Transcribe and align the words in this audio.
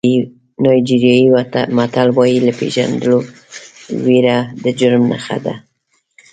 نایجیریایي 0.63 1.25
متل 1.77 2.09
وایي 2.15 2.37
له 2.47 2.51
پېژندلو 2.59 3.17
وېره 4.05 4.37
د 4.63 4.65
جرم 4.79 5.03
نښه 5.11 5.37
ده. 5.45 5.55